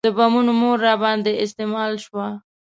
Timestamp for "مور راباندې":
0.61-1.39